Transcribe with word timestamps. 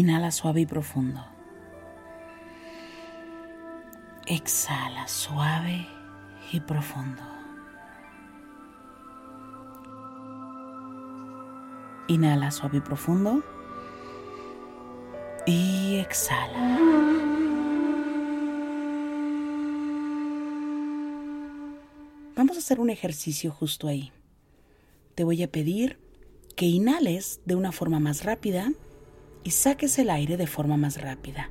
Inhala 0.00 0.30
suave 0.30 0.62
y 0.62 0.66
profundo. 0.66 1.22
Exhala 4.26 5.06
suave 5.06 5.86
y 6.50 6.60
profundo. 6.60 7.22
Inhala 12.08 12.50
suave 12.50 12.78
y 12.78 12.80
profundo. 12.80 13.44
Y 15.44 15.96
exhala. 15.96 16.78
Vamos 22.36 22.56
a 22.56 22.60
hacer 22.60 22.80
un 22.80 22.88
ejercicio 22.88 23.50
justo 23.50 23.86
ahí. 23.86 24.12
Te 25.14 25.24
voy 25.24 25.42
a 25.42 25.52
pedir 25.52 26.00
que 26.56 26.64
inhales 26.64 27.42
de 27.44 27.54
una 27.54 27.70
forma 27.70 28.00
más 28.00 28.24
rápida 28.24 28.72
y 29.44 29.50
saques 29.50 29.98
el 29.98 30.10
aire 30.10 30.36
de 30.36 30.46
forma 30.46 30.76
más 30.76 31.00
rápida. 31.00 31.50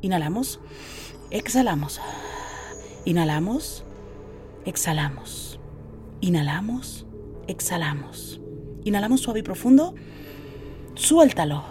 Inhalamos, 0.00 0.60
exhalamos. 1.30 2.00
Inhalamos, 3.04 3.84
exhalamos. 4.64 5.58
Inhalamos, 6.20 7.06
exhalamos. 7.46 8.40
Inhalamos 8.84 9.20
suave 9.22 9.40
y 9.40 9.42
profundo. 9.42 9.94
Suéltalo. 10.94 11.64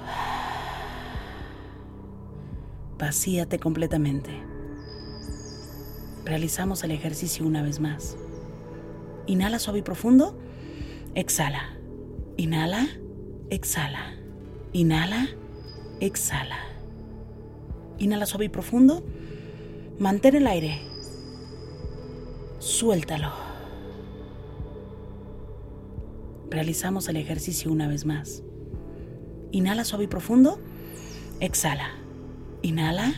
Vacíate 2.97 3.59
completamente. 3.59 4.31
Realizamos 6.25 6.83
el 6.83 6.91
ejercicio 6.91 7.45
una 7.45 7.61
vez 7.61 7.79
más. 7.79 8.17
Inhala 9.27 9.59
suave 9.59 9.79
y 9.79 9.83
profundo. 9.83 10.39
Exhala. 11.15 11.77
Inhala, 12.38 12.88
exhala. 13.50 14.22
Inhala, 14.73 15.28
exhala. 16.00 16.57
Inhala 18.00 18.25
suave 18.25 18.45
y 18.45 18.50
profundo. 18.50 19.03
Mantén 20.00 20.35
el 20.35 20.47
aire. 20.47 20.81
Suéltalo. 22.57 23.31
Realizamos 26.50 27.07
el 27.07 27.17
ejercicio 27.17 27.72
una 27.72 27.88
vez 27.88 28.06
más. 28.06 28.41
Inhala 29.51 29.83
suave 29.83 30.06
y 30.06 30.07
profundo. 30.07 30.59
Exhala. 31.39 31.91
Inhala, 32.63 33.13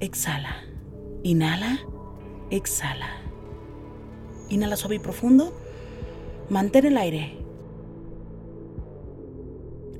exhala. 0.00 0.64
Inhala, 1.22 1.78
exhala. 2.50 3.08
Inhala 4.48 4.74
suave 4.74 4.96
y 4.96 4.98
profundo. 4.98 5.56
Mantén 6.50 6.86
el 6.86 6.96
aire. 6.96 7.37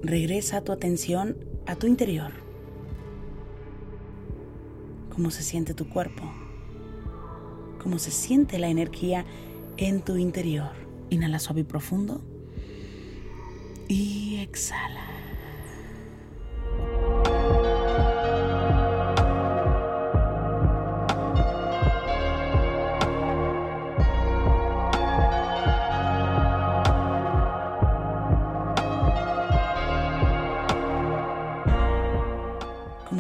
Regresa 0.08 0.62
tu 0.62 0.72
atención 0.72 1.36
a 1.66 1.76
tu 1.76 1.86
interior. 1.86 2.32
¿Cómo 5.14 5.30
se 5.30 5.42
siente 5.42 5.74
tu 5.74 5.86
cuerpo? 5.86 6.22
¿Cómo 7.82 7.98
se 7.98 8.10
siente 8.10 8.58
la 8.58 8.70
energía 8.70 9.26
en 9.76 10.00
tu 10.00 10.16
interior? 10.16 10.70
Inhala 11.10 11.38
suave 11.38 11.60
y 11.60 11.64
profundo. 11.64 12.22
Y 13.86 14.38
exhala. 14.41 15.18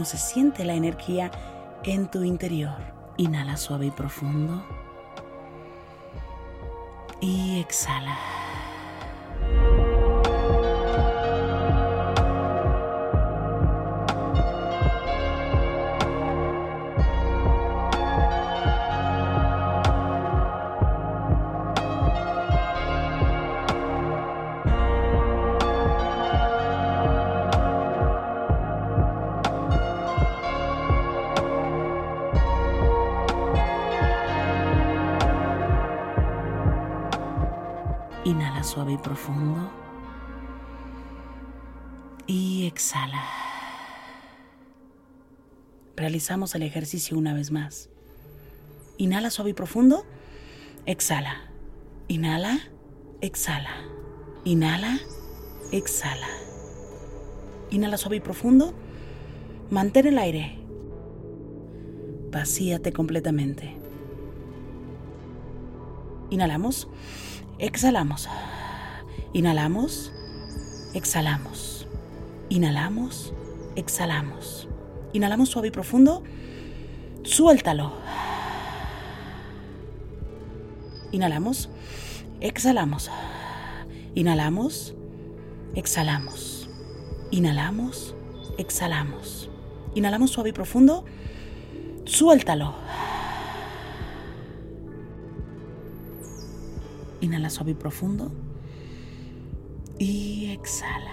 Se 0.08 0.16
siente 0.16 0.64
la 0.64 0.72
energía 0.72 1.30
en 1.84 2.10
tu 2.10 2.24
interior. 2.24 2.78
Inhala 3.18 3.58
suave 3.58 3.86
y 3.86 3.90
profundo. 3.90 4.64
Y 7.20 7.60
exhala. 7.60 8.37
Suave 38.68 38.92
y 38.92 38.98
profundo. 38.98 39.70
Y 42.26 42.66
exhala. 42.66 43.24
Realizamos 45.96 46.54
el 46.54 46.62
ejercicio 46.62 47.16
una 47.16 47.32
vez 47.32 47.50
más. 47.50 47.88
Inhala 48.98 49.30
suave 49.30 49.50
y 49.50 49.54
profundo. 49.54 50.04
exhala. 50.84 51.50
Inhala, 52.08 52.58
exhala. 53.22 53.70
Inhala, 54.44 54.98
exhala. 55.72 56.28
Inhala 57.70 57.96
suave 57.96 58.16
y 58.16 58.20
profundo. 58.20 58.74
Mantén 59.70 60.06
el 60.06 60.18
aire. 60.18 60.58
Vacíate 62.30 62.92
completamente. 62.92 63.74
Inhalamos, 66.30 66.88
exhalamos. 67.58 68.28
Inhalamos, 69.32 70.12
exhalamos. 70.94 71.86
Inhalamos, 72.48 73.34
exhalamos. 73.76 74.68
Inhalamos 75.12 75.50
suave 75.50 75.68
y 75.68 75.70
profundo. 75.70 76.22
Suéltalo. 77.24 77.92
Inhalamos, 81.12 81.68
exhalamos. 82.40 83.10
Inhalamos, 84.14 84.94
exhalamos. 85.74 86.70
Inhalamos, 87.30 88.14
exhalamos. 88.56 89.50
Inhalamos 89.94 90.30
suave 90.30 90.50
y 90.50 90.52
profundo. 90.52 91.04
Suéltalo. 92.04 92.74
Inhala 97.20 97.50
suave 97.50 97.72
y 97.72 97.74
profundo. 97.74 98.32
Y 99.98 100.50
exhala. 100.52 101.12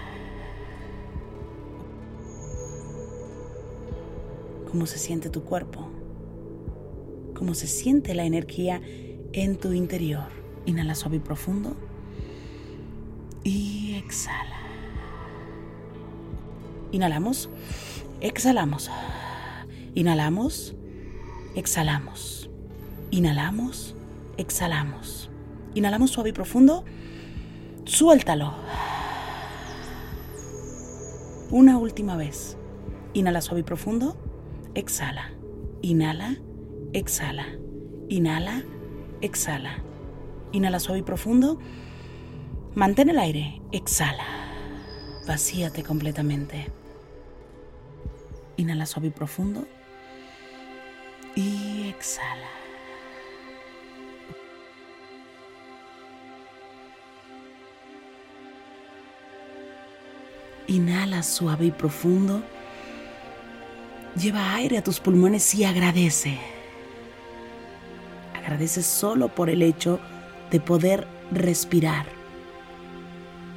¿Cómo 4.71 4.85
se 4.85 4.99
siente 4.99 5.29
tu 5.29 5.43
cuerpo? 5.43 5.89
¿Cómo 7.33 7.53
se 7.53 7.67
siente 7.67 8.13
la 8.13 8.25
energía 8.25 8.81
en 9.33 9.57
tu 9.57 9.73
interior? 9.73 10.27
Inhala 10.65 10.95
suave 10.95 11.17
y 11.17 11.19
profundo. 11.19 11.75
Y 13.43 13.95
exhala. 13.95 14.59
Inhalamos. 16.91 17.49
Exhalamos. 18.21 18.89
Inhalamos. 19.95 20.75
Exhalamos. 21.55 22.49
Inhalamos. 23.11 23.95
Exhalamos. 24.37 25.29
Inhalamos 25.73 26.11
suave 26.11 26.29
y 26.29 26.33
profundo. 26.33 26.85
Suéltalo. 27.85 28.51
Una 31.51 31.77
última 31.77 32.17
vez. 32.17 32.57
Inhala 33.13 33.41
suave 33.41 33.61
y 33.61 33.63
profundo. 33.63 34.17
Exhala. 34.73 35.31
Inhala. 35.83 36.35
Exhala. 36.93 37.45
Inhala. 38.09 38.63
Exhala. 39.21 39.83
Inhala 40.51 40.79
suave 40.79 40.99
y 40.99 41.03
profundo. 41.03 41.59
Mantén 42.73 43.09
el 43.09 43.19
aire. 43.19 43.61
Exhala. 43.71 44.25
Vacíate 45.27 45.83
completamente. 45.83 46.71
Inhala 48.57 48.87
suave 48.87 49.09
y 49.09 49.11
profundo. 49.11 49.67
Y 51.35 51.87
exhala. 51.89 52.64
Inhala 60.75 61.23
suave 61.23 61.67
y 61.67 61.71
profundo. 61.71 62.43
Lleva 64.21 64.55
aire 64.55 64.77
a 64.77 64.83
tus 64.83 64.99
pulmones 64.99 65.55
y 65.55 65.63
agradece. 65.63 66.37
Agradece 68.33 68.83
solo 68.83 69.29
por 69.29 69.49
el 69.49 69.61
hecho 69.61 70.01
de 70.51 70.59
poder 70.59 71.07
respirar, 71.31 72.07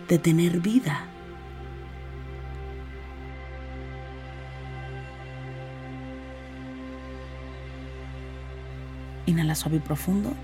de 0.07 0.21
tener 0.21 0.61
vida. 0.61 1.07
Inhala 9.27 9.57
suave 9.57 9.79
y 9.79 9.81
profundo. 9.81 10.35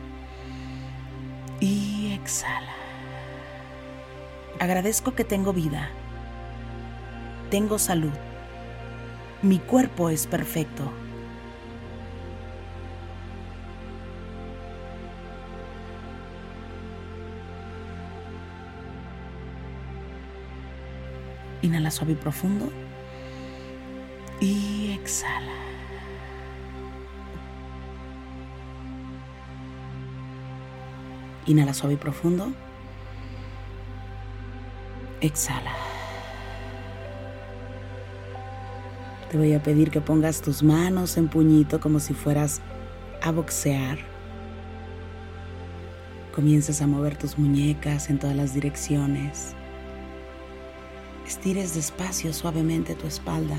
Y 1.60 2.18
exhala. 2.20 2.74
Agradezco 4.58 5.14
que 5.14 5.22
tengo 5.22 5.52
vida 5.52 5.88
tengo 7.54 7.78
salud. 7.78 8.10
Mi 9.42 9.60
cuerpo 9.60 10.10
es 10.10 10.26
perfecto. 10.26 10.90
Inhala 21.62 21.92
suave 21.92 22.14
y 22.14 22.16
profundo. 22.16 22.72
Y 24.40 24.90
exhala. 25.00 25.52
Inhala 31.46 31.72
suave 31.72 31.94
y 31.94 31.98
profundo. 31.98 32.52
Exhala. 35.20 35.93
Te 39.34 39.38
voy 39.38 39.52
a 39.52 39.60
pedir 39.60 39.90
que 39.90 40.00
pongas 40.00 40.42
tus 40.42 40.62
manos 40.62 41.16
en 41.16 41.26
puñito 41.26 41.80
como 41.80 41.98
si 41.98 42.14
fueras 42.14 42.60
a 43.20 43.32
boxear. 43.32 43.98
Comiences 46.32 46.80
a 46.80 46.86
mover 46.86 47.18
tus 47.18 47.36
muñecas 47.36 48.10
en 48.10 48.20
todas 48.20 48.36
las 48.36 48.54
direcciones. 48.54 49.56
Estires 51.26 51.74
despacio 51.74 52.32
suavemente 52.32 52.94
tu 52.94 53.08
espalda. 53.08 53.56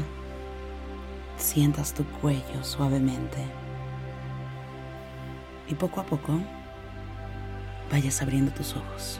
Sientas 1.36 1.94
tu 1.94 2.06
cuello 2.06 2.64
suavemente. 2.64 3.44
Y 5.68 5.76
poco 5.76 6.00
a 6.00 6.06
poco 6.06 6.40
vayas 7.92 8.22
abriendo 8.22 8.54
tus 8.54 8.78
ojos. 8.78 9.20